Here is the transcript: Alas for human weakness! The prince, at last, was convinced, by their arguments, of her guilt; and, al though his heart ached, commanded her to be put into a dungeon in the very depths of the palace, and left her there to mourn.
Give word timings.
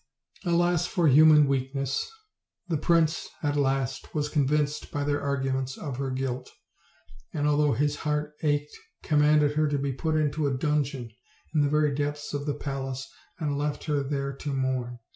Alas 0.45 0.87
for 0.87 1.07
human 1.07 1.45
weakness! 1.47 2.09
The 2.69 2.77
prince, 2.77 3.27
at 3.43 3.55
last, 3.55 4.15
was 4.15 4.29
convinced, 4.29 4.91
by 4.91 5.03
their 5.03 5.21
arguments, 5.21 5.77
of 5.77 5.97
her 5.97 6.09
guilt; 6.09 6.49
and, 7.35 7.45
al 7.45 7.55
though 7.55 7.73
his 7.73 7.97
heart 7.97 8.33
ached, 8.41 8.75
commanded 9.03 9.51
her 9.55 9.67
to 9.67 9.77
be 9.77 9.93
put 9.93 10.15
into 10.15 10.47
a 10.47 10.57
dungeon 10.57 11.11
in 11.53 11.61
the 11.61 11.69
very 11.69 11.93
depths 11.93 12.33
of 12.33 12.47
the 12.47 12.55
palace, 12.55 13.07
and 13.37 13.59
left 13.59 13.83
her 13.83 14.01
there 14.01 14.33
to 14.37 14.51
mourn. 14.51 14.97